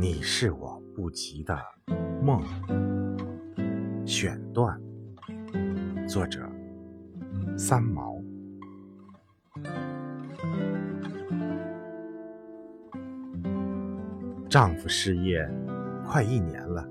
[0.00, 1.58] 你是我不及的
[2.22, 2.40] 梦。
[4.06, 4.80] 选段，
[6.06, 6.48] 作者
[7.56, 8.16] 三毛。
[14.48, 15.44] 丈夫失业
[16.06, 16.88] 快一年了。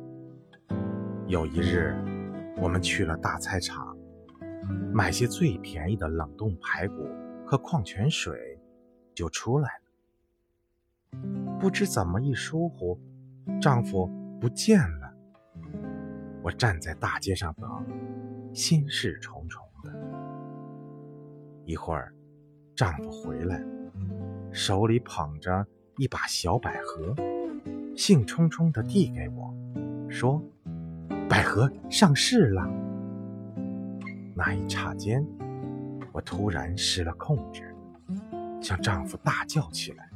[1.27, 1.95] 有一日，
[2.57, 3.97] 我们去了大菜场，
[4.91, 7.07] 买些最便宜的冷冻排骨
[7.45, 8.59] 和矿泉水，
[9.15, 9.69] 就出来
[11.13, 11.46] 了。
[11.59, 12.99] 不知怎么一疏忽，
[13.59, 14.07] 丈夫
[14.39, 15.13] 不见了。
[16.43, 17.69] 我站在大街上等，
[18.53, 19.91] 心事重重的。
[21.65, 22.13] 一会儿，
[22.75, 23.61] 丈夫回来，
[24.51, 25.65] 手里捧着
[25.97, 27.15] 一把小百合，
[27.95, 29.53] 兴冲冲地递给我，
[30.07, 30.41] 说
[31.27, 32.65] ：“百合上市了。”
[34.35, 35.25] 那一刹间，
[36.13, 37.75] 我突然失了控制，
[38.61, 40.09] 向丈夫大叫起来。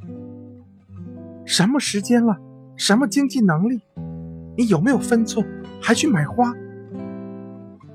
[1.45, 2.39] 什么时间了？
[2.77, 3.81] 什么经济能力？
[4.57, 5.45] 你有没有分寸？
[5.81, 6.53] 还去买花？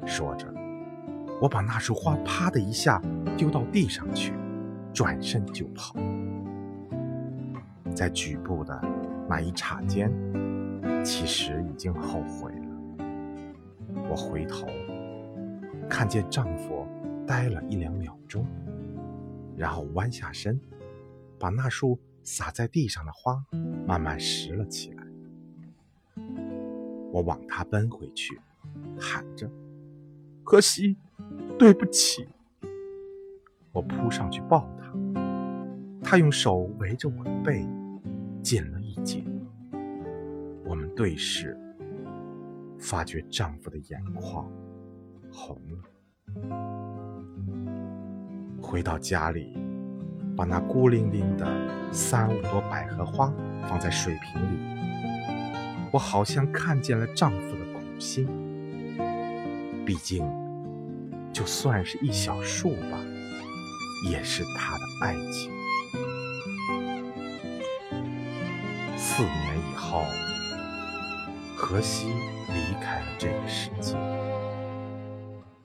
[0.05, 0.47] 说着，
[1.41, 3.01] 我把那束花啪的一下
[3.37, 4.33] 丢到地上去，
[4.93, 5.95] 转身就跑。
[7.95, 8.81] 在举步的
[9.29, 10.13] 那一刹间，
[11.05, 12.67] 其实已经后悔了。
[14.09, 14.67] 我回头，
[15.89, 16.87] 看见丈夫
[17.27, 18.47] 呆了一两秒钟，
[19.57, 20.61] 然后弯下身，
[21.39, 21.99] 把那束。
[22.27, 23.41] 洒在地上的花
[23.87, 25.07] 慢慢拾了起来，
[27.13, 28.41] 我往他奔回去，
[28.99, 29.49] 喊着
[30.43, 30.97] ：“可惜，
[31.57, 32.27] 对不起。”
[33.71, 34.93] 我扑上去抱他，
[36.03, 37.65] 他用手围着我的背，
[38.43, 39.25] 紧了一紧。
[40.65, 41.57] 我们对视，
[42.77, 44.51] 发觉丈夫的眼眶
[45.31, 45.79] 红了。
[48.61, 49.57] 回到家里。
[50.37, 51.47] 把那孤零零的
[51.91, 53.33] 三五朵百合花
[53.69, 54.59] 放在水瓶里，
[55.91, 58.29] 我好像看见了丈夫的苦心。
[59.87, 60.29] 毕竟，
[61.33, 62.99] 就算是一小束吧，
[64.11, 65.51] 也是他的爱情。
[68.99, 70.03] 四年以后，
[71.57, 72.09] 荷西
[72.49, 73.97] 离开了这个世界，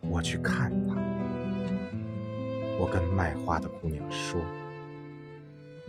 [0.02, 0.96] 我去看他，
[2.82, 4.42] 我跟卖花的姑娘说。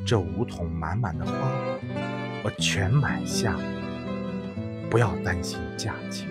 [0.05, 1.33] 这五桶满满的花，
[2.45, 3.57] 我全买下，
[4.91, 6.29] 不要担心价钱。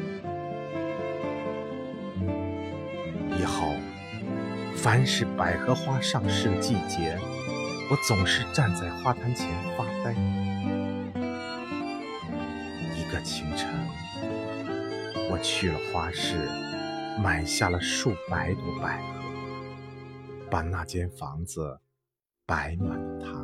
[3.39, 3.73] 以后，
[4.75, 7.17] 凡是百合花上市的季节，
[7.89, 10.13] 我总是站在花坛前发呆。
[12.93, 13.67] 一个清晨，
[15.31, 16.35] 我去了花市，
[17.19, 19.31] 买下了数百朵百合，
[20.51, 21.79] 把那间房子
[22.45, 23.41] 摆满了它。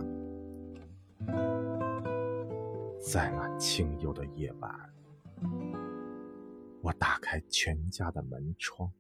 [3.00, 4.70] 在那清幽的夜晚，
[6.82, 8.92] 我打开全家的门窗，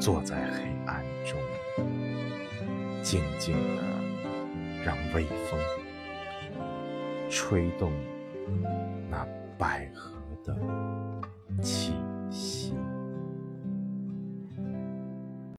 [0.00, 1.38] 坐在黑暗中，
[3.04, 3.82] 静静的
[4.84, 5.60] 让微风
[7.30, 7.92] 吹动
[9.08, 9.24] 那
[9.56, 10.81] 百合的。